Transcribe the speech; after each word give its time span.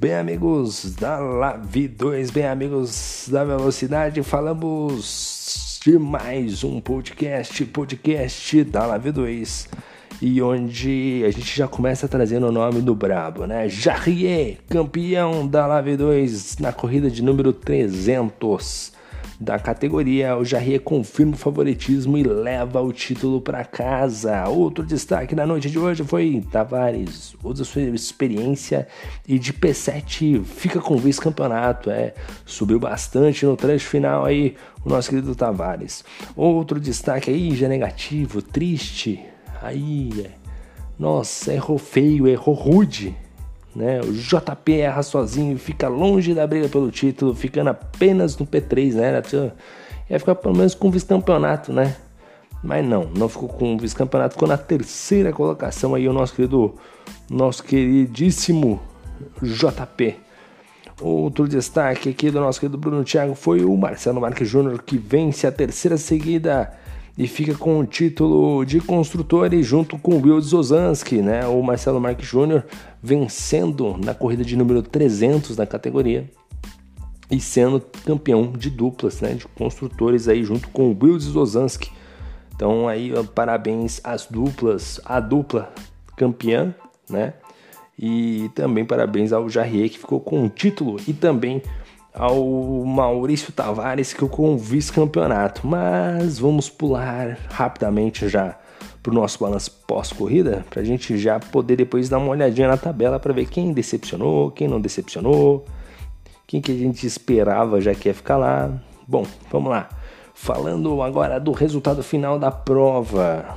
Bem, 0.00 0.14
amigos 0.14 0.94
da 0.98 1.18
Lavi 1.18 1.86
2, 1.86 2.30
bem, 2.30 2.46
amigos 2.46 3.28
da 3.30 3.44
Velocidade, 3.44 4.22
falamos 4.22 5.78
de 5.84 5.98
mais 5.98 6.64
um 6.64 6.80
podcast, 6.80 7.66
podcast 7.66 8.64
da 8.64 8.86
Lavi 8.86 9.12
2, 9.12 9.68
e 10.22 10.40
onde 10.40 11.22
a 11.26 11.30
gente 11.30 11.54
já 11.54 11.68
começa 11.68 12.08
trazendo 12.08 12.46
o 12.46 12.50
nome 12.50 12.80
do 12.80 12.94
brabo, 12.94 13.44
né? 13.44 13.68
Jarrier, 13.68 14.56
campeão 14.70 15.46
da 15.46 15.66
Lavi 15.66 15.98
2 15.98 16.56
na 16.60 16.72
corrida 16.72 17.10
de 17.10 17.22
número 17.22 17.52
300 17.52 18.94
da 19.40 19.58
categoria. 19.58 20.36
O 20.36 20.44
Jarrier 20.44 20.80
confirma 20.82 21.32
o 21.32 21.38
favoritismo 21.38 22.18
e 22.18 22.22
leva 22.22 22.82
o 22.82 22.92
título 22.92 23.40
para 23.40 23.64
casa. 23.64 24.46
Outro 24.48 24.84
destaque 24.84 25.34
da 25.34 25.46
noite 25.46 25.70
de 25.70 25.78
hoje 25.78 26.04
foi 26.04 26.44
Tavares, 26.52 27.34
usa 27.42 27.64
sua 27.64 27.80
experiência 27.82 28.86
e 29.26 29.38
de 29.38 29.52
P7 29.54 30.44
fica 30.44 30.78
com 30.78 30.98
vice-campeonato. 30.98 31.90
É, 31.90 32.12
subiu 32.44 32.78
bastante 32.78 33.46
no 33.46 33.56
trecho 33.56 33.88
final 33.88 34.26
aí 34.26 34.54
o 34.84 34.88
nosso 34.90 35.08
querido 35.08 35.34
Tavares. 35.34 36.04
Outro 36.36 36.78
destaque 36.78 37.30
aí 37.30 37.56
já 37.56 37.66
negativo, 37.66 38.42
triste. 38.42 39.24
Aí, 39.62 40.10
é. 40.26 40.30
nossa, 40.98 41.52
errou 41.52 41.78
feio, 41.78 42.28
errou 42.28 42.54
rude 42.54 43.16
né? 43.74 44.00
O 44.00 44.12
JP 44.12 44.72
erra 44.72 45.02
sozinho, 45.02 45.58
fica 45.58 45.88
longe 45.88 46.34
da 46.34 46.46
briga 46.46 46.68
pelo 46.68 46.90
título, 46.90 47.34
ficando 47.34 47.70
apenas 47.70 48.36
no 48.36 48.46
P3, 48.46 48.94
né? 48.94 49.22
Ia 50.08 50.18
ficar 50.18 50.34
pelo 50.34 50.56
menos 50.56 50.74
com 50.74 50.90
vice-campeonato, 50.90 51.72
né? 51.72 51.96
Mas 52.62 52.84
não, 52.84 53.04
não 53.16 53.28
ficou 53.28 53.48
com 53.48 53.78
vice-campeonato, 53.78 54.34
ficou 54.34 54.48
na 54.48 54.58
terceira 54.58 55.32
colocação 55.32 55.94
aí 55.94 56.08
o 56.08 56.12
nosso 56.12 56.34
querido, 56.34 56.74
nosso 57.30 57.62
queridíssimo 57.64 58.80
JP. 59.42 60.16
Outro 61.00 61.48
destaque 61.48 62.10
aqui 62.10 62.30
do 62.30 62.40
nosso 62.40 62.60
querido 62.60 62.76
Bruno 62.76 63.02
Thiago 63.02 63.34
foi 63.34 63.64
o 63.64 63.74
Marcelo 63.76 64.20
Marques 64.20 64.46
Júnior, 64.46 64.82
que 64.82 64.98
vence 64.98 65.46
a 65.46 65.52
terceira 65.52 65.96
seguida 65.96 66.70
e 67.20 67.26
fica 67.26 67.54
com 67.54 67.78
o 67.78 67.84
título 67.84 68.64
de 68.64 68.80
construtores 68.80 69.66
junto 69.66 69.98
com 69.98 70.14
o 70.14 70.22
Will 70.22 70.40
Zozanski, 70.40 71.16
né? 71.16 71.46
O 71.46 71.62
Marcelo 71.62 72.00
Marques 72.00 72.26
Júnior 72.26 72.64
vencendo 73.02 73.94
na 74.02 74.14
corrida 74.14 74.42
de 74.42 74.56
número 74.56 74.82
300 74.82 75.54
da 75.54 75.66
categoria 75.66 76.30
e 77.30 77.38
sendo 77.38 77.78
campeão 78.06 78.50
de 78.52 78.70
duplas, 78.70 79.20
né? 79.20 79.34
De 79.34 79.46
construtores 79.48 80.28
aí 80.28 80.42
junto 80.42 80.68
com 80.68 80.90
o 80.90 80.98
Will 80.98 81.20
Zozanski. 81.20 81.92
Então 82.56 82.88
aí 82.88 83.12
parabéns 83.34 84.00
às 84.02 84.24
duplas, 84.24 84.98
a 85.04 85.20
dupla 85.20 85.70
campeã, 86.16 86.74
né? 87.10 87.34
E 87.98 88.50
também 88.54 88.82
parabéns 88.82 89.30
ao 89.30 89.46
Jarrier 89.46 89.90
que 89.90 89.98
ficou 89.98 90.20
com 90.20 90.46
o 90.46 90.48
título 90.48 90.96
e 91.06 91.12
também 91.12 91.60
ao 92.14 92.84
Maurício 92.84 93.52
Tavares 93.52 94.12
que 94.12 94.26
com 94.26 94.54
o 94.54 94.58
vice-campeonato. 94.58 95.66
Mas 95.66 96.38
vamos 96.38 96.68
pular 96.68 97.38
rapidamente 97.50 98.28
já 98.28 98.56
para 99.02 99.12
o 99.12 99.14
nosso 99.14 99.38
balanço 99.38 99.70
pós-corrida, 99.86 100.64
para 100.68 100.82
a 100.82 100.84
gente 100.84 101.16
já 101.16 101.40
poder 101.40 101.76
depois 101.76 102.08
dar 102.08 102.18
uma 102.18 102.30
olhadinha 102.30 102.68
na 102.68 102.76
tabela 102.76 103.18
para 103.18 103.32
ver 103.32 103.46
quem 103.46 103.72
decepcionou, 103.72 104.50
quem 104.50 104.68
não 104.68 104.80
decepcionou, 104.80 105.64
quem 106.46 106.60
que 106.60 106.72
a 106.72 106.76
gente 106.76 107.06
esperava 107.06 107.80
já 107.80 107.94
que 107.94 108.08
ia 108.08 108.14
ficar 108.14 108.36
lá. 108.36 108.70
Bom, 109.08 109.24
vamos 109.50 109.70
lá. 109.70 109.88
Falando 110.34 111.02
agora 111.02 111.38
do 111.38 111.52
resultado 111.52 112.02
final 112.02 112.38
da 112.38 112.50
prova. 112.50 113.56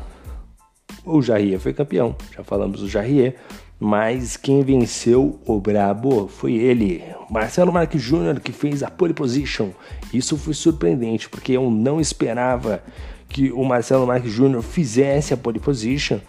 O 1.05 1.21
Jarrier 1.21 1.59
foi 1.59 1.73
campeão, 1.73 2.15
já 2.33 2.43
falamos 2.43 2.79
do 2.79 2.87
Jarrier. 2.87 3.35
Mas 3.86 4.38
quem 4.38 4.64
venceu 4.64 5.42
o 5.45 5.59
brabo 5.59 6.30
foi 6.30 6.53
ele, 6.53 7.04
Marcelo 7.30 7.73
Marques 7.73 8.02
Júnior, 8.02 8.39
que 8.39 8.54
fez 8.54 8.82
a 8.82 8.89
pole 8.89 9.14
position. 9.14 9.71
Isso 10.14 10.38
foi 10.38 10.54
surpreendente, 10.54 11.27
porque 11.27 11.52
eu 11.52 11.70
não 11.70 11.99
esperava 11.99 12.82
que 13.27 13.52
o 13.52 13.61
Marcelo 13.66 14.08
Marques 14.08 14.32
Júnior 14.32 14.64
fizesse 14.64 15.33
a 15.33 15.38
pole 15.38 15.60
position 15.60 16.20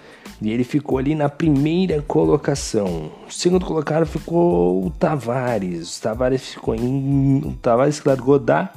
e 0.42 0.50
ele 0.50 0.64
ficou 0.64 0.98
ali 0.98 1.14
na 1.14 1.28
primeira 1.28 2.02
colocação. 2.02 3.12
O 3.28 3.32
segundo 3.32 3.64
colocado 3.64 4.04
ficou 4.04 4.84
o 4.84 4.90
Tavares. 4.90 5.96
O 5.96 6.02
Tavares 6.02 6.54
ficou 6.54 6.74
em. 6.74 7.38
O 7.46 7.52
Tavares 7.52 8.02
largou 8.04 8.36
da 8.36 8.72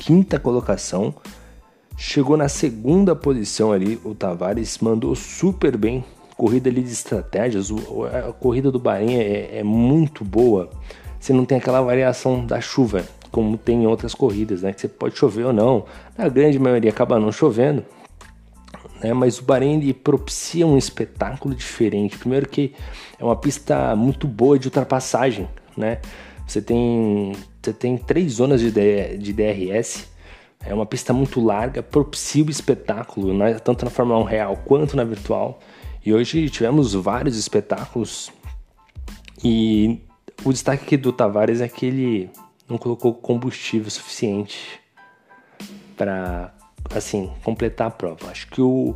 quinta 0.00 0.36
colocação. 0.36 1.14
Chegou 1.96 2.36
na 2.36 2.48
segunda 2.48 3.14
posição 3.14 3.70
ali. 3.70 4.00
O 4.04 4.16
Tavares 4.16 4.78
mandou 4.80 5.14
super 5.14 5.76
bem 5.76 6.04
corrida 6.40 6.70
ali 6.70 6.82
de 6.82 6.90
estratégias, 6.90 7.70
a 8.26 8.32
corrida 8.32 8.72
do 8.72 8.78
Bahrein 8.78 9.14
é, 9.16 9.58
é 9.58 9.62
muito 9.62 10.24
boa. 10.24 10.70
Você 11.18 11.34
não 11.34 11.44
tem 11.44 11.58
aquela 11.58 11.82
variação 11.82 12.46
da 12.46 12.62
chuva, 12.62 13.04
como 13.30 13.58
tem 13.58 13.82
em 13.82 13.86
outras 13.86 14.14
corridas, 14.14 14.62
né? 14.62 14.72
Que 14.72 14.80
você 14.80 14.88
pode 14.88 15.18
chover 15.18 15.44
ou 15.44 15.52
não. 15.52 15.84
Na 16.16 16.30
grande 16.30 16.58
maioria 16.58 16.90
acaba 16.90 17.20
não 17.20 17.30
chovendo, 17.30 17.84
né? 19.02 19.12
Mas 19.12 19.38
o 19.38 19.42
Bahrein 19.42 19.82
ele 19.82 19.92
propicia 19.92 20.66
um 20.66 20.78
espetáculo 20.78 21.54
diferente. 21.54 22.16
Primeiro 22.16 22.48
que 22.48 22.72
é 23.18 23.22
uma 23.22 23.36
pista 23.36 23.94
muito 23.94 24.26
boa 24.26 24.58
de 24.58 24.66
ultrapassagem, 24.68 25.46
né? 25.76 25.98
Você 26.46 26.62
tem, 26.62 27.32
você 27.60 27.74
tem 27.74 27.98
três 27.98 28.32
zonas 28.32 28.62
de, 28.62 28.70
de 29.18 29.32
DRS. 29.34 30.08
É 30.64 30.72
uma 30.72 30.86
pista 30.86 31.12
muito 31.12 31.38
larga, 31.38 31.82
propicia 31.82 32.42
o 32.42 32.50
espetáculo, 32.50 33.34
né? 33.34 33.54
tanto 33.58 33.84
na 33.84 33.90
Fórmula 33.90 34.20
1 34.20 34.24
real 34.24 34.56
quanto 34.64 34.96
na 34.96 35.04
virtual. 35.04 35.58
E 36.04 36.14
hoje 36.14 36.48
tivemos 36.48 36.94
vários 36.94 37.36
espetáculos 37.36 38.32
e 39.44 40.00
o 40.44 40.52
destaque 40.52 40.84
aqui 40.84 40.96
do 40.96 41.12
Tavares 41.12 41.60
é 41.60 41.68
que 41.68 41.84
ele 41.84 42.30
não 42.68 42.78
colocou 42.78 43.12
combustível 43.12 43.90
suficiente 43.90 44.80
para 45.96 46.54
assim 46.94 47.30
completar 47.44 47.88
a 47.88 47.90
prova. 47.90 48.30
Acho 48.30 48.48
que 48.48 48.62
o, 48.62 48.94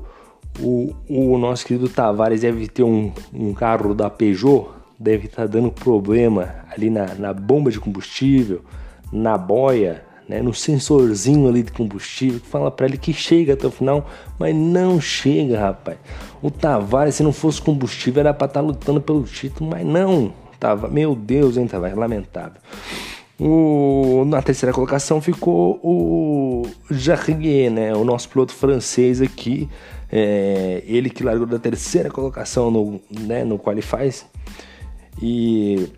o, 0.59 0.95
o 1.09 1.37
nosso 1.37 1.67
querido 1.67 1.91
Tavares 1.91 2.41
deve 2.41 2.69
ter 2.69 2.83
um, 2.83 3.13
um 3.35 3.53
carro 3.53 3.95
da 3.95 4.09
Peugeot, 4.09 4.71
deve 4.99 5.27
estar 5.27 5.43
tá 5.43 5.47
dando 5.47 5.71
problema 5.71 6.65
ali 6.71 6.89
na, 6.89 7.15
na 7.15 7.35
bomba 7.35 7.71
de 7.71 7.79
combustível, 7.79 8.65
na 9.13 9.37
boia, 9.37 10.05
né, 10.29 10.41
no 10.41 10.55
sensorzinho 10.55 11.49
ali 11.49 11.62
de 11.62 11.73
combustível 11.73 12.41
que 12.41 12.47
fala 12.47 12.71
para 12.71 12.87
ele 12.87 12.97
que 12.97 13.12
chega 13.12 13.55
até 13.55 13.67
o 13.67 13.71
final, 13.71 14.09
mas 14.39 14.55
não 14.55 15.01
chega, 15.01 15.59
rapaz. 15.59 15.99
O 16.43 16.51
Tavares, 16.51 17.17
se 17.17 17.23
não 17.23 17.33
fosse 17.33 17.61
combustível, 17.61 18.21
era 18.21 18.35
para 18.35 18.47
estar 18.47 18.61
tá 18.61 18.67
lutando 18.67 19.01
pelo 19.01 19.23
título, 19.25 19.71
mas 19.71 19.85
não. 19.85 20.33
Tava, 20.59 20.89
meu 20.89 21.15
Deus, 21.15 21.57
hein, 21.57 21.67
Tavares, 21.67 21.97
lamentável. 21.97 22.61
O, 23.39 24.25
na 24.27 24.41
terceira 24.41 24.73
colocação 24.73 25.21
ficou 25.21 25.81
o 25.83 26.62
Jarrier, 26.89 27.71
né, 27.71 27.95
o 27.95 28.05
nosso 28.05 28.29
piloto 28.29 28.53
francês 28.53 29.21
aqui, 29.21 29.69
é, 30.11 30.85
ele 30.87 31.11
que 31.11 31.25
largou 31.25 31.47
da 31.47 31.59
terceira 31.59 32.09
colocação 32.09 32.71
no, 32.71 33.01
né, 33.11 33.43
no 33.43 33.59
Qualifies 33.59 34.25
e 35.21 35.89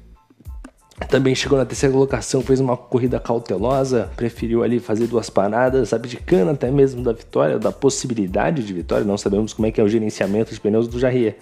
também 1.04 1.34
chegou 1.34 1.58
na 1.58 1.66
terceira 1.66 1.92
colocação, 1.92 2.40
fez 2.40 2.58
uma 2.58 2.76
corrida 2.76 3.20
cautelosa, 3.20 4.10
preferiu 4.16 4.62
ali 4.62 4.80
fazer 4.80 5.06
duas 5.06 5.28
paradas, 5.28 5.92
abdicando 5.92 6.50
até 6.50 6.70
mesmo 6.70 7.02
da 7.02 7.12
vitória, 7.12 7.58
da 7.58 7.70
possibilidade 7.70 8.64
de 8.64 8.72
vitória. 8.72 9.04
Não 9.04 9.18
sabemos 9.18 9.52
como 9.52 9.66
é 9.66 9.70
que 9.70 9.80
é 9.80 9.84
o 9.84 9.88
gerenciamento 9.88 10.54
de 10.54 10.60
pneus 10.60 10.88
do 10.88 10.98
Jarrier. 10.98 11.36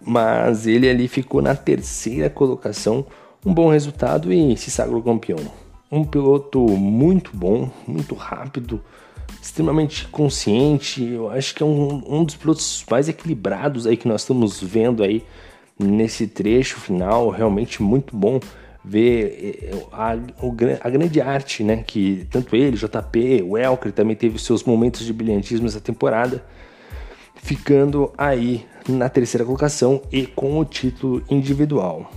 Mas 0.00 0.66
ele 0.66 0.88
ali 0.88 1.08
ficou 1.08 1.40
na 1.40 1.54
terceira 1.54 2.28
colocação, 2.28 3.06
um 3.44 3.52
bom 3.52 3.70
resultado 3.70 4.30
e 4.30 4.56
se 4.58 4.70
sagrou 4.70 5.02
campeão. 5.02 5.38
Um 5.90 6.04
piloto 6.04 6.60
muito 6.60 7.30
bom, 7.34 7.70
muito 7.86 8.14
rápido, 8.14 8.80
extremamente 9.40 10.06
consciente. 10.08 11.02
Eu 11.02 11.30
acho 11.30 11.54
que 11.54 11.62
é 11.62 11.66
um, 11.66 12.02
um 12.06 12.24
dos 12.24 12.36
pilotos 12.36 12.84
mais 12.90 13.08
equilibrados 13.08 13.86
aí 13.86 13.96
que 13.96 14.06
nós 14.06 14.20
estamos 14.20 14.62
vendo 14.62 15.02
aí 15.02 15.24
nesse 15.78 16.26
trecho 16.26 16.80
final, 16.80 17.28
realmente 17.28 17.82
muito 17.82 18.16
bom 18.16 18.40
ver 18.84 19.70
eh, 19.70 19.86
a, 19.92 20.16
a, 20.80 20.90
grande 20.90 21.20
arte, 21.20 21.62
né? 21.62 21.84
Que 21.86 22.26
tanto 22.30 22.56
ele, 22.56 22.76
JP, 22.76 23.44
o 23.46 23.58
Elker 23.58 23.92
também 23.92 24.16
teve 24.16 24.38
seus 24.38 24.64
momentos 24.64 25.04
de 25.04 25.12
brilhantismo 25.12 25.64
nessa 25.64 25.80
temporada, 25.80 26.44
ficando 27.36 28.12
aí 28.16 28.64
na 28.88 29.08
terceira 29.08 29.44
colocação 29.44 30.02
e 30.10 30.26
com 30.26 30.58
o 30.58 30.64
título 30.64 31.22
individual. 31.28 32.10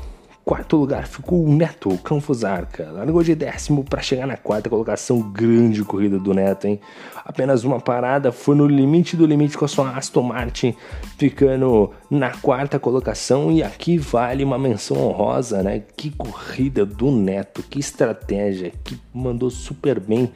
Quarto 0.44 0.76
lugar 0.76 1.08
ficou 1.08 1.46
o 1.46 1.54
Neto 1.54 1.96
Canfusarca. 2.00 2.90
Largou 2.92 3.22
de 3.22 3.36
décimo 3.36 3.84
para 3.84 4.02
chegar 4.02 4.26
na 4.26 4.36
quarta 4.36 4.70
colocação. 4.70 5.22
Grande 5.22 5.84
corrida 5.84 6.18
do 6.18 6.34
Neto, 6.34 6.66
hein? 6.66 6.80
Apenas 7.24 7.64
uma 7.64 7.80
parada, 7.80 8.32
foi 8.32 8.56
no 8.56 8.66
limite 8.66 9.16
do 9.16 9.28
limite 9.28 9.56
com 9.56 9.66
a 9.66 9.68
sua 9.68 9.92
Aston 9.92 10.24
Martin, 10.24 10.76
ficando 11.18 11.92
na 12.10 12.32
quarta 12.32 12.80
colocação. 12.80 13.52
E 13.52 13.62
aqui 13.62 14.00
vale 14.00 14.44
uma 14.44 14.58
menção 14.58 14.98
honrosa, 14.98 15.62
né? 15.62 15.84
Que 15.96 16.10
corrida 16.10 16.86
do 16.86 17.12
Neto, 17.12 17.62
que 17.62 17.80
estratégia, 17.80 18.72
que 18.84 19.00
mandou 19.14 19.52
super 19.52 20.00
bem. 20.00 20.32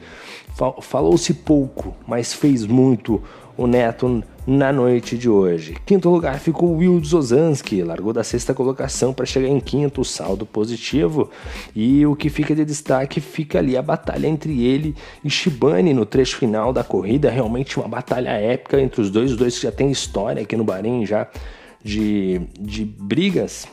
Falou-se 0.80 1.34
pouco, 1.34 1.94
mas 2.06 2.32
fez 2.32 2.64
muito. 2.64 3.20
O 3.56 3.66
Neto 3.66 4.22
na 4.46 4.72
noite 4.72 5.18
de 5.18 5.28
hoje. 5.28 5.76
Quinto 5.84 6.08
lugar 6.08 6.38
ficou 6.38 6.68
o 6.68 6.76
Will 6.76 7.02
Zozanski, 7.02 7.82
largou 7.82 8.12
da 8.12 8.22
sexta 8.22 8.54
colocação 8.54 9.12
para 9.12 9.26
chegar 9.26 9.48
em 9.48 9.58
quinto, 9.58 10.04
saldo 10.04 10.46
positivo. 10.46 11.30
E 11.74 12.06
o 12.06 12.14
que 12.14 12.28
fica 12.28 12.54
de 12.54 12.64
destaque 12.64 13.20
fica 13.20 13.58
ali 13.58 13.76
a 13.76 13.82
batalha 13.82 14.26
entre 14.26 14.62
ele 14.64 14.94
e 15.24 15.30
Shibane 15.30 15.92
no 15.92 16.06
trecho 16.06 16.36
final 16.36 16.72
da 16.72 16.84
corrida, 16.84 17.30
realmente 17.30 17.78
uma 17.78 17.88
batalha 17.88 18.30
épica 18.30 18.80
entre 18.80 19.00
os 19.00 19.10
dois, 19.10 19.32
os 19.32 19.36
dois 19.36 19.56
que 19.56 19.62
já 19.62 19.72
tem 19.72 19.90
história 19.90 20.42
aqui 20.42 20.56
no 20.56 20.62
Bahrein 20.62 21.04
já 21.04 21.26
de, 21.82 22.40
de 22.60 22.84
brigas 22.84 23.66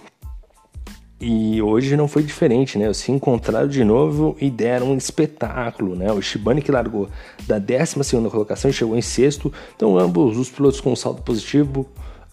e 1.25 1.61
hoje 1.61 1.95
não 1.95 2.05
foi 2.05 2.21
diferente, 2.21 2.77
né? 2.77 2.91
Se 2.91 3.09
encontraram 3.09 3.65
de 3.65 3.81
novo 3.81 4.35
e 4.41 4.49
deram 4.49 4.87
um 4.87 4.97
espetáculo, 4.97 5.95
né? 5.95 6.11
O 6.11 6.21
Shibane 6.21 6.61
que 6.61 6.69
largou 6.69 7.07
da 7.47 7.57
12 7.57 7.95
colocação 8.29 8.69
e 8.69 8.73
chegou 8.73 8.97
em 8.97 9.01
sexto. 9.01 9.51
Então, 9.73 9.97
ambos 9.97 10.37
os 10.37 10.49
pilotos 10.49 10.81
com 10.81 10.93
saldo 10.97 11.21
positivo, 11.21 11.87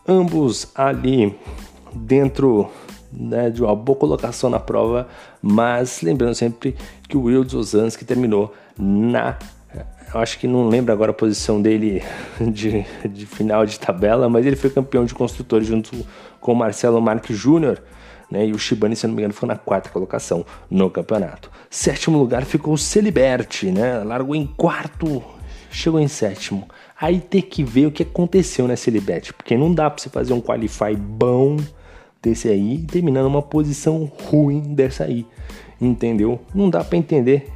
ambos 0.08 0.72
ali 0.74 1.38
dentro 1.94 2.68
né, 3.12 3.48
de 3.48 3.62
uma 3.62 3.76
boa 3.76 3.96
colocação 3.96 4.50
na 4.50 4.58
prova, 4.58 5.06
mas 5.40 6.02
lembrando 6.02 6.34
sempre 6.34 6.74
que 7.08 7.16
o 7.16 7.22
Will 7.22 7.46
Ozanski 7.54 8.04
terminou 8.04 8.52
na. 8.76 9.38
Eu 10.12 10.18
acho 10.18 10.36
que 10.40 10.48
não 10.48 10.68
lembro 10.68 10.92
agora 10.92 11.12
a 11.12 11.14
posição 11.14 11.62
dele 11.62 12.02
de, 12.52 12.84
de 13.08 13.24
final 13.24 13.64
de 13.64 13.78
tabela, 13.78 14.28
mas 14.28 14.44
ele 14.44 14.56
foi 14.56 14.68
campeão 14.68 15.04
de 15.04 15.14
construtores 15.14 15.68
junto 15.68 16.04
com 16.40 16.52
o 16.52 16.56
Marcelo 16.56 17.00
Marques 17.00 17.36
Júnior 17.36 17.80
né? 18.30 18.46
E 18.46 18.52
o 18.52 18.58
Shibane, 18.58 18.94
se 18.94 19.06
não 19.06 19.14
me 19.14 19.20
engano, 19.20 19.34
ficou 19.34 19.48
na 19.48 19.56
quarta 19.56 19.90
colocação 19.90 20.44
no 20.70 20.88
campeonato. 20.90 21.50
Sétimo 21.68 22.18
lugar 22.18 22.44
ficou 22.44 22.74
o 22.74 22.78
Celiberti, 22.78 23.70
né? 23.70 24.04
Largou 24.04 24.34
em 24.34 24.46
quarto, 24.46 25.22
chegou 25.70 26.00
em 26.00 26.08
sétimo. 26.08 26.68
Aí 27.00 27.20
tem 27.20 27.42
que 27.42 27.64
ver 27.64 27.86
o 27.86 27.92
que 27.92 28.02
aconteceu 28.02 28.68
nessa 28.68 28.84
Celiberti, 28.84 29.32
porque 29.32 29.56
não 29.56 29.74
dá 29.74 29.88
para 29.90 30.02
você 30.02 30.08
fazer 30.08 30.32
um 30.32 30.40
qualify 30.40 30.94
bom 30.94 31.56
desse 32.22 32.48
aí 32.48 32.74
e 32.74 32.82
terminar 32.82 33.22
numa 33.22 33.42
posição 33.42 34.10
ruim 34.28 34.60
dessa 34.74 35.04
aí, 35.04 35.26
entendeu? 35.80 36.40
Não 36.54 36.68
dá 36.68 36.84
para 36.84 36.98
entender. 36.98 37.50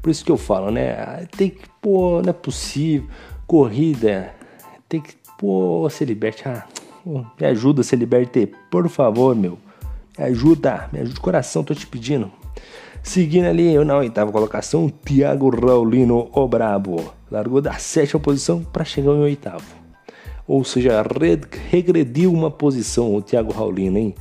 Por 0.00 0.10
isso 0.10 0.24
que 0.24 0.30
eu 0.30 0.36
falo, 0.36 0.70
né? 0.70 1.26
Tem 1.36 1.48
que, 1.50 1.62
pô, 1.80 2.20
não 2.20 2.30
é 2.30 2.32
possível. 2.32 3.08
Corrida, 3.46 4.34
tem 4.88 5.00
que, 5.00 5.14
pô, 5.38 5.88
Celiberti, 5.90 6.46
ah, 6.46 6.66
me 7.04 7.46
ajuda, 7.46 7.82
Celiberti, 7.82 8.52
por 8.70 8.88
favor, 8.88 9.34
meu. 9.34 9.58
Me 10.18 10.24
ajuda, 10.24 10.88
me 10.92 11.00
ajuda 11.00 11.14
de 11.14 11.20
coração, 11.20 11.64
tô 11.64 11.74
te 11.74 11.86
pedindo. 11.86 12.30
Seguindo 13.02 13.46
ali, 13.46 13.72
eu 13.72 13.84
na 13.84 13.96
oitava 13.96 14.30
colocação, 14.30 14.88
Thiago 14.88 15.48
Raulino, 15.48 16.28
o 16.32 16.46
Brabo. 16.46 17.12
Largou 17.30 17.60
da 17.60 17.72
sétima 17.74 18.20
posição 18.20 18.62
para 18.62 18.84
chegar 18.84 19.12
em 19.12 19.22
oitavo. 19.22 19.64
Ou 20.46 20.62
seja, 20.64 21.02
regrediu 21.70 22.32
uma 22.32 22.50
posição 22.50 23.14
o 23.14 23.22
Thiago 23.22 23.52
Raulino, 23.52 23.98
hein? 23.98 24.14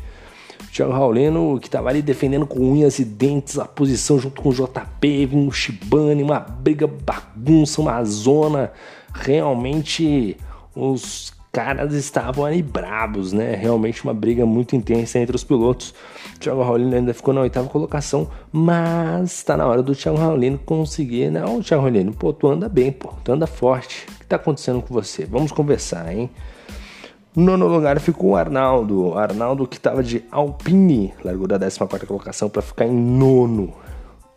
O 0.64 0.72
Thiago 0.72 0.94
Raulino 0.94 1.60
que 1.60 1.68
estava 1.68 1.90
ali 1.90 2.02
defendendo 2.02 2.48
com 2.48 2.60
unhas 2.60 2.98
e 3.00 3.06
dentes 3.06 3.60
a 3.60 3.66
posição 3.66 4.18
junto 4.18 4.42
com 4.42 4.50
o 4.50 4.54
JP, 4.54 5.26
vinha 5.26 5.48
o 5.48 5.52
Shibane, 5.52 6.24
uma 6.24 6.40
briga 6.40 6.88
bagunça, 6.88 7.82
uma 7.82 8.02
zona. 8.06 8.72
Realmente 9.14 10.38
os 10.74 11.34
caras 11.52 11.94
estavam 11.94 12.46
ali 12.46 12.62
brabos, 12.62 13.34
né? 13.34 13.56
Realmente 13.56 14.04
uma 14.04 14.14
briga 14.14 14.46
muito 14.46 14.76
intensa 14.76 15.20
entre 15.20 15.36
os 15.36 15.44
pilotos. 15.44 15.94
O 16.36 16.40
Thiago 16.40 16.64
Raulino 16.64 16.96
ainda 16.96 17.14
ficou 17.14 17.34
na 17.34 17.42
oitava 17.42 17.68
colocação, 17.68 18.30
mas 18.52 19.44
tá 19.44 19.58
na 19.58 19.68
hora 19.68 19.84
do 19.84 19.94
Thiago 19.94 20.18
Raulino 20.18 20.58
conseguir, 20.58 21.30
né? 21.30 21.44
Ô, 21.44 21.62
Thiago 21.62 21.84
Raulino, 21.84 22.14
pô, 22.14 22.32
tu 22.32 22.48
anda 22.48 22.70
bem, 22.70 22.92
pô, 22.92 23.14
tu 23.24 23.34
anda 23.34 23.46
forte. 23.46 24.08
O 24.16 24.20
que 24.20 24.26
tá 24.26 24.38
acontecendo 24.38 24.82
com 24.82 24.94
você? 24.94 25.26
Vamos 25.26 25.52
conversar, 25.52 26.14
hein? 26.14 26.30
Nono 27.36 27.68
lugar 27.68 28.00
ficou 28.00 28.32
o 28.32 28.36
Arnaldo. 28.36 29.18
Arnaldo 29.18 29.68
que 29.68 29.78
estava 29.78 30.04
de 30.04 30.24
Alpine, 30.32 31.14
largou 31.24 31.48
da 31.48 31.58
14 31.58 32.06
colocação 32.06 32.50
para 32.50 32.62
ficar 32.62 32.86
em 32.86 32.94
nono. 32.94 33.74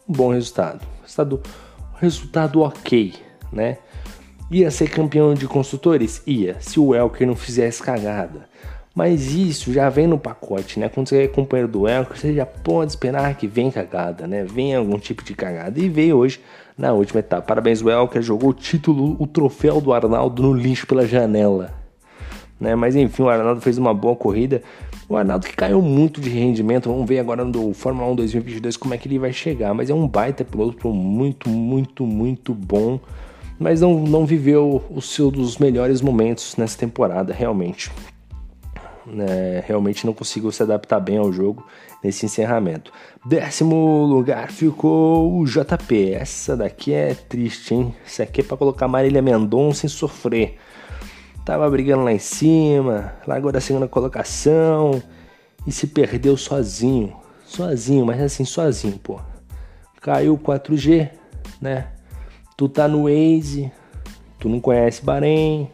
Um 0.08 0.12
bom 0.12 0.32
resultado. 0.32 0.81
Resultado, 1.02 1.43
resultado 2.00 2.60
ok, 2.60 3.14
né? 3.52 3.78
Ia 4.50 4.70
ser 4.70 4.91
campeão 4.91 5.35
de 5.35 5.46
construtores? 5.46 6.23
Ia, 6.26 6.56
se 6.61 6.79
o 6.79 6.94
Elker 6.94 7.26
não 7.26 7.35
fizesse 7.35 7.82
cagada. 7.82 8.46
Mas 8.94 9.32
isso 9.32 9.73
já 9.73 9.88
vem 9.88 10.06
no 10.06 10.19
pacote, 10.19 10.79
né? 10.79 10.88
Quando 10.88 11.08
você 11.08 11.25
é 11.25 11.29
companheiro 11.29 11.70
do 11.70 11.88
Elker, 11.88 12.17
você 12.17 12.32
já 12.32 12.46
pode 12.46 12.93
esperar 12.93 13.35
que 13.37 13.46
vem 13.46 13.70
cagada, 13.70 14.26
né? 14.26 14.44
Vem 14.44 14.75
algum 14.75 14.99
tipo 14.99 15.25
de 15.25 15.35
cagada. 15.35 15.81
E 15.81 15.88
veio 15.88 16.17
hoje 16.17 16.41
na 16.79 16.93
última 16.93 17.19
etapa. 17.19 17.43
Parabéns, 17.43 17.82
o 17.82 17.91
Elker 17.91 18.23
jogou 18.23 18.50
o 18.50 18.55
título, 18.55 19.17
o 19.19 19.26
troféu 19.26 19.81
do 19.81 19.93
Arnaldo 19.93 20.43
no 20.43 20.52
lixo 20.52 20.87
pela 20.87 21.06
janela. 21.06 21.73
Né? 22.61 22.76
Mas 22.76 22.94
enfim, 22.94 23.23
o 23.23 23.29
Arnaldo 23.29 23.61
fez 23.61 23.79
uma 23.79 23.93
boa 23.93 24.14
corrida. 24.14 24.62
O 25.08 25.17
Arnaldo 25.17 25.46
que 25.46 25.56
caiu 25.56 25.82
muito 25.82 26.20
de 26.20 26.31
rendimento. 26.31 26.88
Vamos 26.88 27.08
ver 27.08 27.19
agora 27.19 27.44
no 27.44 27.75
Fórmula 27.75 28.08
1 28.12 28.17
2022 28.17 28.76
como 28.76 28.94
é 28.94 28.99
que 28.99 29.08
ele 29.08 29.19
vai 29.19 29.32
chegar. 29.32 29.75
Mas 29.75 29.91
é 29.91 29.94
um 29.94 30.06
baita 30.06 30.44
piloto 30.44 30.88
muito, 30.91 31.49
muito, 31.49 32.06
muito 32.06 32.55
bom 32.55 33.00
mas 33.58 33.80
não, 33.80 33.94
não 34.00 34.26
viveu 34.26 34.82
os 34.90 35.10
seus 35.14 35.58
melhores 35.58 36.00
momentos 36.00 36.56
nessa 36.56 36.78
temporada, 36.78 37.32
realmente. 37.32 37.90
É, 39.18 39.62
realmente 39.66 40.06
não 40.06 40.14
conseguiu 40.14 40.50
se 40.50 40.62
adaptar 40.62 40.98
bem 40.98 41.18
ao 41.18 41.30
jogo 41.30 41.66
nesse 42.02 42.24
encerramento. 42.24 42.90
Décimo 43.24 44.04
lugar 44.04 44.50
ficou 44.50 45.38
o 45.38 45.44
JP. 45.44 46.12
Essa 46.14 46.56
daqui 46.56 46.92
é 46.92 47.14
triste, 47.14 47.74
hein? 47.74 47.94
Isso 48.04 48.22
aqui 48.22 48.40
é 48.40 48.44
para 48.44 48.56
colocar 48.56 48.88
Marília 48.88 49.20
Mendonça 49.20 49.80
sem 49.80 49.90
sofrer. 49.90 50.58
Tava 51.44 51.68
brigando 51.68 52.04
lá 52.04 52.12
em 52.12 52.18
cima, 52.18 53.14
largou 53.26 53.52
da 53.52 53.60
segunda 53.60 53.86
colocação 53.86 55.02
e 55.66 55.72
se 55.72 55.86
perdeu 55.86 56.36
sozinho. 56.36 57.14
Sozinho, 57.44 58.06
mas 58.06 58.20
assim, 58.20 58.44
sozinho, 58.44 58.98
pô. 58.98 59.20
Caiu 60.00 60.38
4G, 60.38 61.10
né? 61.60 61.88
Tu 62.56 62.68
tá 62.68 62.86
no 62.86 63.04
Waze, 63.04 63.72
tu 64.38 64.48
não 64.48 64.60
conhece 64.60 65.04
Bahrein. 65.04 65.68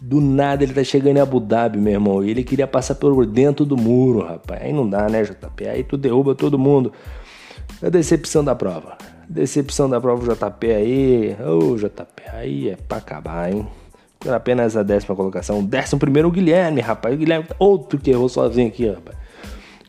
Do 0.00 0.20
nada 0.20 0.62
ele 0.62 0.74
tá 0.74 0.84
chegando 0.84 1.16
em 1.16 1.20
Abu 1.20 1.40
Dhabi, 1.40 1.78
meu 1.78 1.94
irmão. 1.94 2.22
E 2.22 2.30
ele 2.30 2.44
queria 2.44 2.66
passar 2.66 2.94
por 2.94 3.24
dentro 3.26 3.64
do 3.64 3.76
muro, 3.76 4.20
rapaz. 4.20 4.62
Aí 4.62 4.72
não 4.72 4.88
dá, 4.88 5.08
né, 5.08 5.22
JP? 5.22 5.66
Aí 5.66 5.82
tu 5.82 5.96
derruba 5.96 6.34
todo 6.34 6.58
mundo. 6.58 6.92
A 7.82 7.88
decepção 7.88 8.44
da 8.44 8.54
prova. 8.54 8.98
Decepção 9.28 9.88
da 9.88 10.00
prova 10.00 10.34
JP 10.34 10.70
aí. 10.70 11.36
Ô, 11.40 11.72
oh, 11.72 11.76
JP, 11.76 12.22
aí 12.32 12.68
é 12.68 12.76
pra 12.76 12.98
acabar, 12.98 13.52
hein? 13.52 13.66
Por 14.20 14.32
apenas 14.32 14.76
a 14.76 14.82
décima 14.82 15.16
colocação. 15.16 15.64
Décimo 15.64 15.98
primeiro 15.98 16.28
o 16.28 16.30
Guilherme, 16.30 16.80
rapaz. 16.80 17.14
O 17.14 17.18
Guilherme, 17.18 17.46
outro 17.58 17.98
que 17.98 18.10
errou 18.10 18.28
sozinho 18.28 18.68
aqui, 18.68 18.86
rapaz 18.86 19.16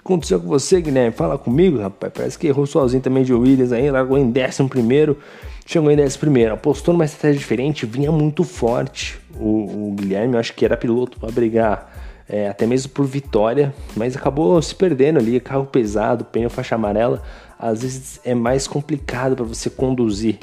aconteceu 0.05 0.39
com 0.39 0.47
você, 0.47 0.79
Guilherme? 0.79 1.11
Fala 1.11 1.35
comigo, 1.35 1.79
rapaz. 1.79 2.13
Parece 2.15 2.37
que 2.37 2.45
errou 2.45 2.67
sozinho 2.67 3.01
também 3.01 3.23
de 3.23 3.33
Williams 3.33 3.71
aí, 3.71 3.89
largou 3.89 4.19
em 4.19 4.29
décimo 4.29 4.69
primeiro, 4.69 5.17
chegou 5.65 5.91
em 5.91 5.95
décimo 5.95 6.21
primeiro. 6.21 6.53
Apostou 6.53 6.93
numa 6.93 7.05
estratégia 7.05 7.39
diferente, 7.39 7.85
vinha 7.85 8.11
muito 8.11 8.43
forte. 8.43 9.19
O, 9.37 9.89
o 9.89 9.95
Guilherme, 9.95 10.37
acho 10.37 10.53
que 10.53 10.63
era 10.63 10.77
piloto 10.77 11.19
para 11.19 11.31
brigar 11.31 11.91
é, 12.27 12.47
até 12.49 12.65
mesmo 12.65 12.91
por 12.91 13.05
vitória, 13.05 13.73
mas 13.95 14.15
acabou 14.15 14.61
se 14.61 14.73
perdendo 14.73 15.19
ali. 15.19 15.39
Carro 15.39 15.65
pesado, 15.65 16.25
pneu 16.25 16.49
faixa 16.49 16.75
amarela, 16.75 17.21
às 17.59 17.81
vezes 17.81 18.19
é 18.23 18.33
mais 18.33 18.67
complicado 18.67 19.35
para 19.35 19.45
você 19.45 19.69
conduzir, 19.69 20.37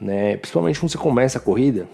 né? 0.00 0.36
Principalmente 0.36 0.80
quando 0.80 0.90
você 0.90 0.98
começa 0.98 1.38
a 1.38 1.40
corrida 1.40 1.86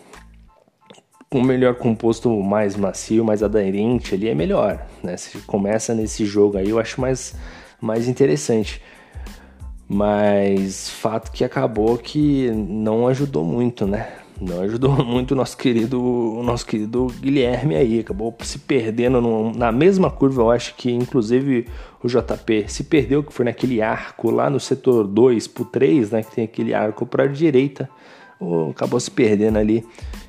com 1.29 1.43
melhor 1.43 1.75
composto 1.75 2.31
mais 2.31 2.77
macio, 2.77 3.25
mais 3.25 3.43
aderente 3.43 4.15
ali 4.15 4.29
é 4.29 4.35
melhor, 4.35 4.87
né? 5.03 5.17
Se 5.17 5.39
começa 5.39 5.95
nesse 5.95 6.25
jogo 6.25 6.57
aí, 6.57 6.71
eu 6.71 6.79
acho 6.79 7.01
mais, 7.01 7.35
mais 7.81 8.09
interessante. 8.09 8.81
Mas 9.89 10.91
fato 10.91 11.31
que 11.31 11.45
acabou 11.45 11.97
que 11.97 12.51
não 12.51 13.07
ajudou 13.07 13.45
muito, 13.45 13.87
né? 13.87 14.09
Não 14.41 14.61
ajudou 14.63 14.93
muito 15.05 15.33
o 15.33 15.35
nosso 15.35 15.57
querido, 15.57 16.03
o 16.03 16.43
nosso 16.43 16.67
querido 16.67 17.07
Guilherme 17.21 17.77
aí, 17.77 18.01
acabou 18.01 18.35
se 18.41 18.59
perdendo 18.59 19.21
no, 19.21 19.53
na 19.53 19.71
mesma 19.71 20.11
curva, 20.11 20.43
eu 20.43 20.51
acho 20.51 20.75
que 20.75 20.91
inclusive 20.91 21.67
o 22.03 22.09
JP 22.09 22.67
se 22.69 22.85
perdeu, 22.85 23.23
que 23.23 23.33
foi 23.33 23.45
naquele 23.45 23.81
arco 23.81 24.31
lá 24.31 24.51
no 24.51 24.61
setor 24.61 25.07
2 25.07 25.47
pro 25.49 25.65
3, 25.65 26.11
né, 26.11 26.23
que 26.23 26.35
tem 26.35 26.45
aquele 26.45 26.75
arco 26.75 27.07
para 27.07 27.27
direita, 27.27 27.89
acabou 28.71 29.01
se 29.01 29.11
perdendo 29.11 29.59
ali 29.59 29.85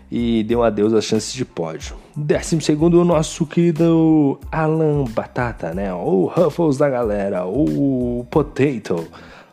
e 0.10 0.44
deu 0.44 0.64
adeus 0.64 0.94
às 0.94 1.04
chances 1.04 1.34
de 1.34 1.44
pódio. 1.44 1.96
Décimo 2.16 2.62
segundo, 2.62 3.02
o 3.02 3.06
nosso 3.06 3.46
querido 3.46 4.40
Alan 4.52 5.04
Batata, 5.04 5.74
né? 5.74 5.94
O 5.94 6.26
Ruffles 6.26 6.78
da 6.78 6.90
galera, 6.90 7.46
o 7.46 8.26
Potato. 8.32 9.06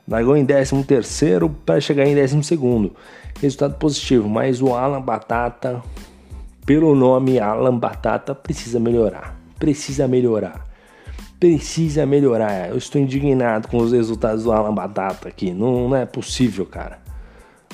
Largou 0.06 0.36
em 0.36 0.44
décimo 0.44 0.84
terceiro 0.84 1.48
para 1.48 1.80
chegar 1.80 2.06
em 2.06 2.14
décimo 2.14 2.44
segundo. 2.44 2.94
Resultado 3.40 3.76
positivo, 3.76 4.28
mas 4.28 4.60
o 4.60 4.74
Alan 4.74 5.00
Batata, 5.00 5.82
pelo 6.66 6.94
nome 6.94 7.38
Alan 7.38 7.78
Batata, 7.78 8.34
precisa 8.34 8.78
melhorar. 8.78 9.38
Precisa 9.58 10.06
melhorar. 10.06 10.66
Precisa 11.40 12.06
melhorar. 12.06 12.68
Eu 12.70 12.76
estou 12.76 13.00
indignado 13.00 13.68
com 13.68 13.78
os 13.78 13.92
resultados 13.92 14.44
do 14.44 14.52
Alan 14.52 14.74
Batata 14.74 15.28
aqui. 15.28 15.52
Não, 15.52 15.88
não 15.88 15.96
é 15.96 16.06
possível, 16.06 16.66
cara. 16.66 16.98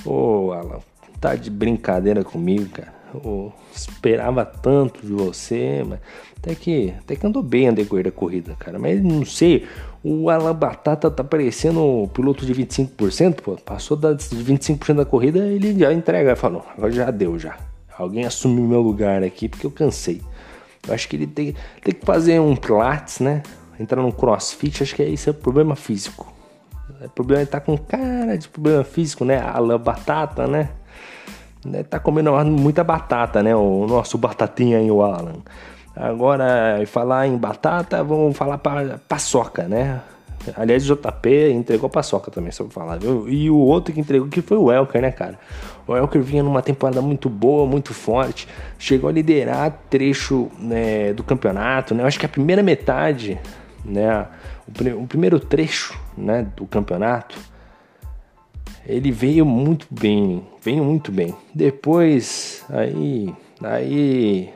Ô, 0.04 0.52
Alan, 0.52 0.80
Tá 1.20 1.34
de 1.34 1.50
brincadeira 1.50 2.24
comigo, 2.24 2.70
cara. 2.70 2.94
Eu 3.12 3.52
esperava 3.74 4.44
tanto 4.44 5.04
de 5.04 5.12
você, 5.12 5.84
mas 5.86 5.98
até 6.38 6.54
que, 6.54 6.94
até 6.98 7.14
que 7.14 7.26
andou 7.26 7.42
bem 7.42 7.68
a 7.68 7.72
decorrer 7.72 8.04
da 8.04 8.10
corrida, 8.10 8.56
cara. 8.58 8.78
Mas 8.78 9.02
não 9.02 9.24
sei, 9.26 9.66
o 10.02 10.30
Alan 10.30 10.54
Batata 10.54 11.10
tá 11.10 11.22
parecendo 11.22 11.84
o 11.84 12.08
piloto 12.08 12.46
de 12.46 12.54
25%, 12.54 13.42
pô. 13.42 13.56
Passou 13.56 13.96
de 13.96 14.06
25% 14.06 14.94
da 14.94 15.04
corrida, 15.04 15.38
ele 15.40 15.78
já 15.78 15.92
entrega, 15.92 16.34
falou, 16.34 16.64
agora 16.76 16.90
já 16.90 17.10
deu 17.10 17.38
já. 17.38 17.56
Alguém 17.96 18.24
assumiu 18.24 18.64
meu 18.64 18.80
lugar 18.80 19.22
aqui 19.22 19.48
porque 19.48 19.66
eu 19.66 19.70
cansei. 19.70 20.22
Eu 20.88 20.94
acho 20.94 21.06
que 21.08 21.16
ele 21.16 21.26
tem, 21.26 21.54
tem 21.82 21.94
que 21.94 22.06
fazer 22.06 22.40
um 22.40 22.56
pilates, 22.56 23.20
né? 23.20 23.42
Entrar 23.78 24.00
no 24.02 24.12
crossfit, 24.12 24.82
acho 24.82 24.94
que 24.94 25.04
isso 25.04 25.28
é 25.28 25.32
problema 25.32 25.76
físico. 25.76 26.32
O 27.02 27.08
problema 27.10 27.42
é 27.42 27.46
tá 27.46 27.60
com 27.60 27.76
cara 27.76 28.36
de 28.36 28.48
problema 28.48 28.84
físico, 28.84 29.24
né? 29.24 29.38
Alan 29.38 29.78
Batata, 29.78 30.46
né? 30.46 30.70
né? 31.64 31.82
Tá 31.82 31.98
comendo 31.98 32.32
muita 32.44 32.82
batata, 32.82 33.42
né? 33.42 33.54
O 33.54 33.86
nosso 33.86 34.16
batatinha 34.18 34.78
aí, 34.78 34.90
o 34.90 35.02
Alan. 35.02 35.34
Agora, 35.94 36.82
falar 36.86 37.26
em 37.26 37.36
batata, 37.36 38.02
vamos 38.02 38.36
falar 38.36 38.58
para 38.58 38.98
paçoca, 39.08 39.64
né? 39.64 40.00
Aliás, 40.56 40.88
o 40.88 40.94
JP 40.94 41.52
entregou 41.52 41.90
paçoca 41.90 42.30
também, 42.30 42.50
só 42.50 42.64
pra 42.64 42.72
falar, 42.72 42.96
viu? 42.98 43.28
E 43.28 43.50
o 43.50 43.56
outro 43.56 43.92
que 43.92 44.00
entregou 44.00 44.26
que 44.28 44.40
foi 44.40 44.56
o 44.56 44.72
Elker, 44.72 45.02
né, 45.02 45.10
cara? 45.10 45.38
O 45.86 45.94
Elker 45.94 46.22
vinha 46.22 46.42
numa 46.42 46.62
temporada 46.62 47.02
muito 47.02 47.28
boa, 47.28 47.66
muito 47.66 47.92
forte, 47.92 48.48
chegou 48.78 49.10
a 49.10 49.12
liderar 49.12 49.78
trecho 49.90 50.50
né, 50.58 51.12
do 51.12 51.22
campeonato, 51.22 51.94
né? 51.94 52.02
Eu 52.02 52.06
acho 52.06 52.18
que 52.18 52.24
a 52.24 52.28
primeira 52.28 52.62
metade, 52.62 53.38
né? 53.84 54.26
O, 54.66 55.02
o 55.02 55.06
primeiro 55.06 55.38
trecho, 55.38 55.98
né, 56.16 56.46
do 56.56 56.66
campeonato, 56.66 57.36
ele 58.86 59.12
veio 59.12 59.44
muito 59.44 59.86
bem, 59.90 60.42
veio 60.62 60.82
muito 60.82 61.12
bem. 61.12 61.34
Depois, 61.54 62.64
aí, 62.70 63.34
aí 63.62 64.54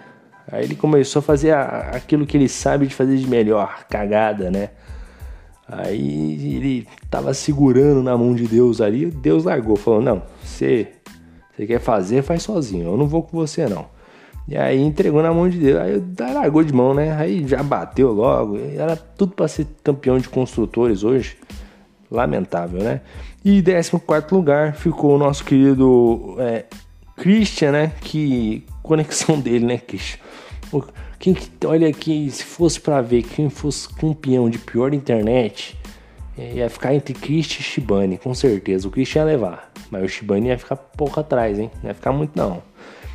Aí 0.50 0.64
ele 0.64 0.74
começou 0.74 1.20
a 1.20 1.22
fazer 1.22 1.52
a, 1.52 1.90
aquilo 1.94 2.26
que 2.26 2.36
ele 2.36 2.48
sabe 2.48 2.86
de 2.86 2.94
fazer 2.94 3.16
de 3.16 3.26
melhor, 3.26 3.84
cagada, 3.88 4.50
né? 4.50 4.70
Aí 5.66 6.56
ele 6.56 6.86
tava 7.10 7.32
segurando 7.32 8.02
na 8.02 8.16
mão 8.16 8.34
de 8.34 8.46
Deus 8.46 8.80
ali, 8.80 9.06
Deus 9.06 9.44
largou, 9.44 9.76
falou: 9.76 10.02
Não, 10.02 10.22
você, 10.42 10.88
você 11.56 11.66
quer 11.66 11.80
fazer, 11.80 12.22
faz 12.22 12.42
sozinho, 12.42 12.88
eu 12.88 12.96
não 12.96 13.06
vou 13.06 13.22
com 13.22 13.36
você 13.36 13.66
não. 13.66 13.86
E 14.46 14.58
aí 14.58 14.78
entregou 14.78 15.22
na 15.22 15.32
mão 15.32 15.48
de 15.48 15.58
Deus, 15.58 15.80
aí 15.80 16.02
largou 16.34 16.62
de 16.62 16.72
mão, 16.72 16.92
né? 16.92 17.16
Aí 17.16 17.46
já 17.48 17.62
bateu 17.62 18.12
logo, 18.12 18.58
era 18.58 18.94
tudo 18.94 19.32
para 19.32 19.48
ser 19.48 19.66
campeão 19.82 20.18
de 20.18 20.28
construtores 20.28 21.02
hoje, 21.02 21.38
lamentável, 22.10 22.82
né? 22.82 23.00
E 23.42 23.62
14 23.62 24.34
lugar 24.34 24.74
ficou 24.74 25.14
o 25.14 25.18
nosso 25.18 25.44
querido 25.44 26.36
é, 26.38 26.66
Christian, 27.16 27.72
né? 27.72 27.92
Que 28.00 28.64
conexão 28.82 29.38
dele, 29.40 29.64
né, 29.64 29.78
Christian? 29.78 30.18
Quem, 31.18 31.36
olha 31.64 31.88
aqui, 31.88 32.30
se 32.30 32.44
fosse 32.44 32.80
para 32.80 33.00
ver 33.00 33.22
quem 33.22 33.48
fosse 33.48 33.88
campeão 33.88 34.50
de 34.50 34.58
pior 34.58 34.92
internet, 34.92 35.78
é, 36.36 36.54
ia 36.54 36.68
ficar 36.68 36.94
entre 36.94 37.14
Christian 37.14 37.60
e 37.60 37.62
Shibane, 37.62 38.18
com 38.18 38.34
certeza. 38.34 38.88
O 38.88 38.90
Christian 38.90 39.20
ia 39.20 39.26
levar, 39.26 39.72
mas 39.90 40.04
o 40.04 40.08
Shibane 40.08 40.48
ia 40.48 40.58
ficar 40.58 40.76
pouco 40.76 41.18
atrás, 41.20 41.58
hein? 41.58 41.70
Não 41.82 41.90
ia 41.90 41.94
ficar 41.94 42.12
muito 42.12 42.32
não. 42.36 42.62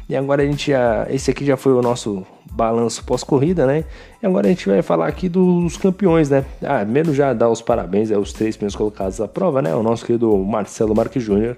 E 0.10 0.16
agora 0.16 0.42
a 0.42 0.46
gente 0.46 0.72
já. 0.72 1.06
Esse 1.08 1.30
aqui 1.30 1.46
já 1.46 1.56
foi 1.56 1.74
o 1.74 1.84
nosso 1.84 2.26
balanço 2.52 3.04
pós-corrida, 3.04 3.68
né? 3.68 3.86
E 4.24 4.26
agora 4.26 4.48
a 4.48 4.50
gente 4.50 4.68
vai 4.68 4.82
falar 4.82 5.08
aqui 5.08 5.30
dos 5.30 5.78
campeões, 5.78 6.32
né? 6.32 6.44
Ah, 6.64 6.80
primeiro 6.80 7.14
já 7.14 7.32
dar 7.32 7.48
os 7.50 7.62
parabéns 7.62 8.12
aos 8.12 8.34
três 8.34 8.58
primeiros 8.58 8.76
colocados 8.76 9.20
da 9.20 9.28
prova, 9.28 9.62
né? 9.62 9.76
O 9.76 9.84
nosso 9.84 10.04
querido 10.04 10.36
Marcelo 10.38 10.96
Marques 10.96 11.22
Júnior, 11.22 11.58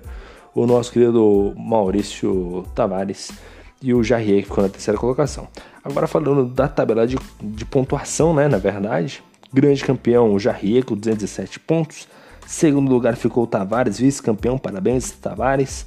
o 0.54 0.66
nosso 0.66 0.92
querido 0.92 1.54
Maurício 1.58 2.66
Tavares 2.76 3.32
e 3.82 3.94
o 3.94 4.04
Jarrier, 4.04 4.42
que 4.42 4.50
ficou 4.50 4.64
na 4.64 4.70
terceira 4.70 5.00
colocação. 5.00 5.48
Agora 5.84 6.08
falando 6.08 6.46
da 6.46 6.68
tabela 6.68 7.08
de, 7.08 7.18
de 7.42 7.66
pontuação, 7.66 8.34
né, 8.34 8.48
na 8.48 8.58
verdade, 8.58 9.24
grande 9.52 9.84
campeão 9.84 10.34
o 10.34 10.40
Jarrier 10.40 10.86
com 10.86 10.96
217 10.96 11.60
pontos, 11.60 12.08
segundo 12.46 12.92
lugar 12.92 13.16
ficou 13.16 13.44
o 13.44 13.48
Tavares, 13.48 14.00
vice-campeão, 14.00 14.58
parabéns 14.58 15.12
Tavares, 15.12 15.86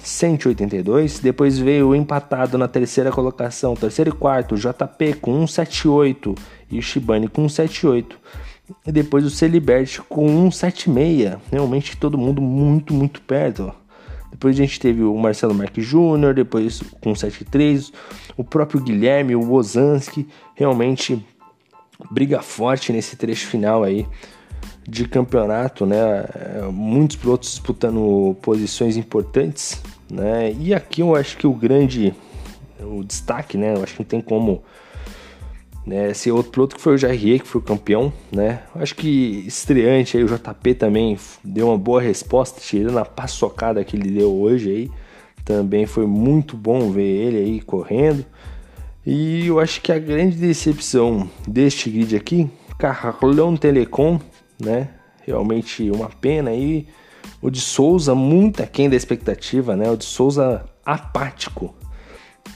182, 0.00 1.20
depois 1.20 1.58
veio 1.58 1.88
o 1.88 1.94
empatado 1.94 2.58
na 2.58 2.68
terceira 2.68 3.10
colocação, 3.10 3.74
terceiro 3.74 4.10
e 4.10 4.12
quarto, 4.12 4.56
JP 4.56 5.14
com 5.20 5.46
178 5.46 6.34
e 6.70 6.78
o 6.78 6.82
Shibane 6.82 7.28
com 7.28 7.48
178. 7.48 8.18
E 8.86 8.92
depois 8.92 9.24
o 9.24 9.30
Celibert 9.30 10.00
com 10.08 10.50
176, 10.50 11.36
realmente 11.50 11.96
todo 11.96 12.18
mundo 12.18 12.40
muito, 12.40 12.92
muito 12.94 13.20
perto. 13.22 13.72
Depois 14.42 14.58
a 14.58 14.62
gente 14.64 14.80
teve 14.80 15.04
o 15.04 15.16
Marcelo 15.16 15.54
Marques 15.54 15.86
Júnior, 15.86 16.34
depois 16.34 16.82
com 17.00 17.12
7-3, 17.12 17.92
o 18.36 18.42
próprio 18.42 18.80
Guilherme, 18.80 19.36
o 19.36 19.40
Wozanski, 19.40 20.26
realmente 20.56 21.24
briga 22.10 22.42
forte 22.42 22.92
nesse 22.92 23.14
trecho 23.14 23.46
final 23.46 23.84
aí 23.84 24.04
de 24.82 25.06
campeonato, 25.06 25.86
né? 25.86 25.96
É, 26.34 26.62
muitos 26.72 27.14
pilotos 27.14 27.50
disputando 27.50 28.36
posições 28.42 28.96
importantes, 28.96 29.80
né? 30.10 30.52
E 30.58 30.74
aqui 30.74 31.02
eu 31.02 31.14
acho 31.14 31.36
que 31.36 31.46
o 31.46 31.54
grande 31.54 32.12
o 32.80 33.04
destaque, 33.04 33.56
né? 33.56 33.76
Eu 33.76 33.84
acho 33.84 33.94
que 33.94 34.00
não 34.00 34.08
tem 34.08 34.20
como 34.20 34.60
né? 35.86 36.10
Esse 36.10 36.30
outro 36.30 36.52
piloto 36.52 36.76
que 36.76 36.82
foi 36.82 36.94
o 36.94 36.98
Jair, 36.98 37.42
que 37.42 37.48
foi 37.48 37.60
o 37.60 37.64
campeão, 37.64 38.12
né? 38.30 38.62
Acho 38.74 38.94
que 38.94 39.44
estreante 39.46 40.16
aí, 40.16 40.24
o 40.24 40.28
JP 40.28 40.74
também 40.74 41.18
deu 41.42 41.68
uma 41.68 41.78
boa 41.78 42.00
resposta, 42.00 42.60
tirando 42.60 42.98
a 42.98 43.04
paçocada 43.04 43.84
que 43.84 43.96
ele 43.96 44.10
deu 44.10 44.32
hoje 44.32 44.70
aí. 44.70 44.90
Também 45.44 45.86
foi 45.86 46.06
muito 46.06 46.56
bom 46.56 46.90
ver 46.90 47.02
ele 47.02 47.38
aí 47.38 47.60
correndo. 47.60 48.24
E 49.04 49.46
eu 49.46 49.58
acho 49.58 49.80
que 49.80 49.90
a 49.90 49.98
grande 49.98 50.36
decepção 50.36 51.28
deste 51.46 51.90
grid 51.90 52.14
aqui, 52.14 52.48
Carlão 52.78 53.56
Telecom, 53.56 54.20
né? 54.60 54.90
Realmente 55.26 55.90
uma 55.90 56.08
pena 56.08 56.50
aí. 56.50 56.86
O 57.40 57.50
de 57.50 57.60
Souza, 57.60 58.14
muito 58.14 58.62
aquém 58.62 58.88
da 58.88 58.94
expectativa, 58.94 59.74
né? 59.74 59.90
O 59.90 59.96
de 59.96 60.04
Souza 60.04 60.64
apático, 60.84 61.74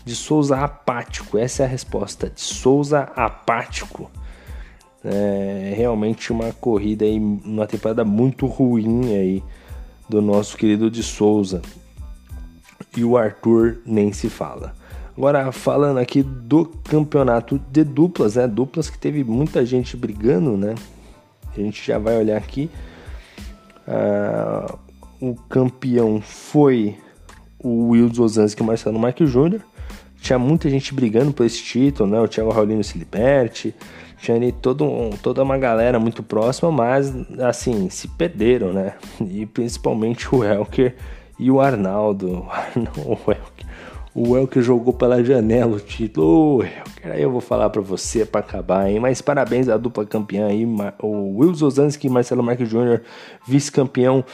de 0.04 0.14
Souza 0.14 0.56
apático, 0.56 1.36
essa 1.36 1.64
é 1.64 1.66
a 1.66 1.68
resposta. 1.68 2.30
De 2.30 2.40
Souza 2.40 3.10
apático. 3.16 4.10
É 5.04 5.74
realmente 5.76 6.32
uma 6.32 6.52
corrida 6.52 7.04
aí, 7.04 7.18
uma 7.18 7.66
temporada 7.66 8.04
muito 8.04 8.46
ruim 8.46 9.14
aí 9.14 9.42
do 10.08 10.22
nosso 10.22 10.56
querido 10.56 10.90
de 10.90 11.02
Souza. 11.02 11.60
E 12.96 13.04
o 13.04 13.16
Arthur 13.16 13.78
nem 13.84 14.12
se 14.12 14.28
fala. 14.28 14.74
Agora 15.16 15.50
falando 15.50 15.98
aqui 15.98 16.22
do 16.22 16.66
campeonato 16.66 17.60
de 17.70 17.82
duplas, 17.82 18.36
né? 18.36 18.46
Duplas 18.46 18.88
que 18.88 18.98
teve 18.98 19.24
muita 19.24 19.64
gente 19.64 19.96
brigando, 19.96 20.56
né? 20.56 20.74
A 21.56 21.60
gente 21.60 21.84
já 21.84 21.98
vai 21.98 22.16
olhar 22.16 22.36
aqui. 22.36 22.70
Ah, 23.88 24.76
o 25.20 25.34
campeão 25.34 26.20
foi 26.20 26.96
o 27.58 27.88
Will 27.88 28.10
Ozanski 28.18 28.60
e 28.60 28.64
o 28.64 28.66
Marcelo 28.66 28.98
Marques 28.98 29.28
Júnior 29.28 29.62
tinha 30.26 30.38
muita 30.38 30.68
gente 30.68 30.92
brigando 30.92 31.32
por 31.32 31.46
esse 31.46 31.62
título, 31.62 32.10
né? 32.10 32.20
O 32.20 32.26
Thiago 32.26 32.50
Raulino 32.50 32.82
Siliberti, 32.82 33.72
tinha 34.18 34.36
ali 34.36 34.50
todo 34.50 34.84
um, 34.84 35.10
toda 35.10 35.42
uma 35.42 35.56
galera 35.56 36.00
muito 36.00 36.22
próxima, 36.22 36.70
mas 36.72 37.14
assim, 37.40 37.88
se 37.88 38.08
perderam, 38.08 38.72
né? 38.72 38.94
E 39.20 39.46
principalmente 39.46 40.34
o 40.34 40.42
Elker 40.42 40.96
e 41.38 41.50
o 41.50 41.60
Arnaldo. 41.60 42.44
o 42.98 43.12
Elker. 43.30 43.55
O 44.18 44.34
Elker 44.34 44.62
jogou 44.62 44.94
pela 44.94 45.22
janela 45.22 45.76
o 45.76 45.78
título. 45.78 46.56
Ô, 46.56 46.62
Elker, 46.62 47.12
aí 47.12 47.20
eu 47.20 47.30
vou 47.30 47.42
falar 47.42 47.68
para 47.68 47.82
você 47.82 48.24
para 48.24 48.40
acabar, 48.40 48.90
hein? 48.90 48.98
Mas 48.98 49.20
parabéns 49.20 49.68
à 49.68 49.76
dupla 49.76 50.06
campeã 50.06 50.46
aí, 50.46 50.66
o 51.02 51.38
Will 51.38 51.52
Zozanski 51.52 52.06
e 52.06 52.10
Marcelo 52.10 52.42
Marques 52.42 52.66
Jr., 52.66 53.02
vice-campeão 53.46 54.24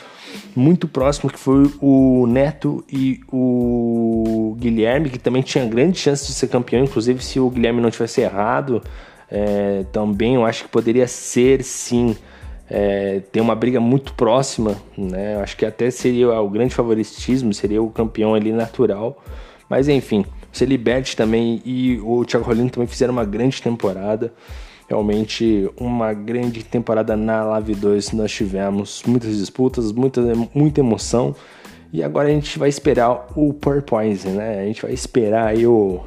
muito 0.55 0.87
próximo, 0.87 1.33
que 1.33 1.39
foi 1.39 1.69
o 1.81 2.29
Neto 2.29 2.85
e 2.89 3.23
o 3.33 4.55
Guilherme, 4.57 5.11
que 5.11 5.19
também 5.19 5.43
tinha 5.43 5.67
grande 5.67 5.99
chance 5.99 6.29
de 6.29 6.33
ser 6.33 6.47
campeão, 6.47 6.85
inclusive 6.85 7.21
se 7.25 7.41
o 7.41 7.51
Guilherme 7.51 7.81
não 7.81 7.91
tivesse 7.91 8.21
errado, 8.21 8.81
é, 9.29 9.85
também 9.91 10.37
eu 10.37 10.47
acho 10.47 10.63
que 10.63 10.69
poderia 10.69 11.09
ser 11.09 11.65
sim. 11.65 12.17
É, 12.71 13.21
tem 13.33 13.43
uma 13.43 13.57
briga 13.57 13.81
muito 13.81 14.15
próxima, 14.15 14.77
né? 14.97 15.39
Acho 15.43 15.57
que 15.57 15.67
até 15.67 15.91
seria 15.91 16.41
o 16.41 16.49
grande 16.49 16.73
favoritismo, 16.73 17.53
seria 17.53 17.83
o 17.83 17.91
campeão 17.91 18.33
ali 18.33 18.53
natural. 18.53 19.21
Mas 19.73 19.89
enfim, 19.89 20.21
o 20.21 20.55
Celibert 20.55 21.15
também 21.17 21.63
e 21.65 21.99
o 22.03 22.27
Thiago 22.27 22.45
Rolino 22.45 22.69
também 22.69 22.87
fizeram 22.87 23.15
uma 23.15 23.25
grande 23.25 23.63
temporada. 23.63 24.31
Realmente 24.87 25.67
uma 25.81 26.13
grande 26.13 26.63
temporada 26.63 27.17
na 27.17 27.43
Live 27.43 27.77
2 27.77 28.13
nós 28.13 28.31
tivemos 28.31 29.03
muitas 29.07 29.35
disputas, 29.35 29.91
muita, 29.91 30.21
muita 30.55 30.81
emoção. 30.81 31.35
E 31.91 32.03
agora 32.03 32.29
a 32.29 32.31
gente 32.31 32.59
vai 32.59 32.69
esperar 32.69 33.29
o 33.35 33.55
Purpoise, 33.55 34.29
né? 34.29 34.61
A 34.61 34.67
gente 34.67 34.83
vai 34.83 34.93
esperar 34.93 35.47
aí 35.47 35.67
o, 35.67 36.03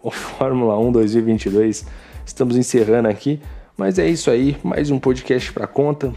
o 0.00 0.10
Fórmula 0.12 0.78
1 0.78 0.92
2022. 0.92 1.84
Estamos 2.24 2.56
encerrando 2.56 3.08
aqui, 3.08 3.40
mas 3.76 3.98
é 3.98 4.06
isso 4.06 4.30
aí, 4.30 4.56
mais 4.62 4.92
um 4.92 5.00
podcast 5.00 5.52
para 5.52 5.66
conta. 5.66 6.14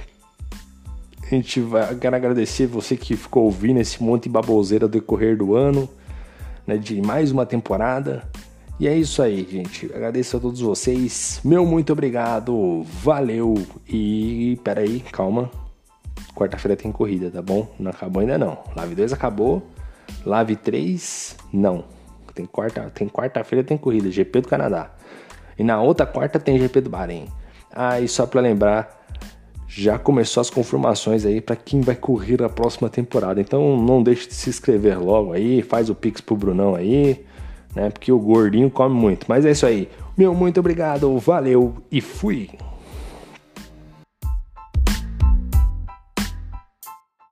A 1.24 1.34
gente 1.34 1.60
vai 1.62 1.96
quero 1.96 2.15
agradecer 2.15 2.68
você 2.68 2.96
que 2.96 3.18
ficou 3.18 3.46
ouvindo 3.46 3.80
esse 3.80 4.04
monte 4.04 4.25
de 4.25 4.30
baboseira 4.30 4.86
ao 4.86 4.89
decorrer 4.89 5.36
do 5.36 5.56
ano. 5.56 5.89
Né, 6.65 6.77
de 6.77 7.01
mais 7.01 7.31
uma 7.31 7.45
temporada. 7.45 8.24
E 8.79 8.88
é 8.88 8.95
isso 8.95 9.22
aí, 9.22 9.48
gente. 9.50 9.86
Agradeço 9.93 10.36
a 10.36 10.39
todos 10.39 10.60
vocês. 10.60 11.39
Meu 11.43 11.65
muito 11.65 11.93
obrigado. 11.93 12.84
Valeu. 13.01 13.55
E 13.88 14.60
peraí, 14.63 15.00
calma. 15.00 15.50
Quarta-feira 16.36 16.75
tem 16.75 16.91
corrida, 16.91 17.31
tá 17.31 17.41
bom? 17.41 17.67
Não 17.79 17.91
acabou 17.91 18.19
ainda 18.19 18.38
não. 18.38 18.57
Live 18.75 18.95
2 18.95 19.13
acabou. 19.13 19.65
Live 20.25 20.57
3, 20.57 21.38
não. 21.53 21.86
Tem 22.34 22.45
quarta, 22.45 22.91
tem 22.93 23.07
quarta-feira 23.07 23.63
tem 23.63 23.77
corrida, 23.77 24.12
GP 24.12 24.41
do 24.41 24.50
Canadá. 24.50 24.91
E 25.57 25.63
na 25.63 25.81
outra 25.81 26.05
quarta 26.05 26.38
tem 26.38 26.60
GP 26.60 26.81
do 26.81 26.89
Bahrein. 26.89 27.27
Ah, 27.72 28.01
e 28.01 28.07
só 28.10 28.25
para 28.25 28.41
lembrar, 28.41 29.04
já 29.67 29.98
começou 29.98 30.41
as 30.41 30.50
confirmações 30.50 31.25
aí 31.25 31.41
para 31.41 31.55
quem 31.55 31.81
vai 31.81 31.95
correr 31.95 32.41
a 32.43 32.50
próxima 32.50 32.89
temporada. 32.89 33.41
Então 33.41 33.77
não 33.77 34.01
deixe 34.01 34.27
de 34.27 34.34
se 34.34 34.50
inscrever 34.50 35.00
logo 35.00 35.34
aí, 35.34 35.62
faz 35.62 35.89
o 35.89 35.95
pix 35.95 36.22
pro 36.22 36.36
Brunão 36.36 36.75
aí, 36.75 37.24
né? 37.75 37.89
Porque 37.89 38.12
o 38.12 38.19
gordinho 38.19 38.69
come 38.69 38.95
muito. 38.95 39.25
Mas 39.27 39.45
é 39.45 39.51
isso 39.51 39.65
aí. 39.65 39.89
Meu 40.17 40.34
muito 40.34 40.60
obrigado, 40.60 41.17
valeu 41.17 41.75
e 41.91 42.00
fui. 42.00 42.50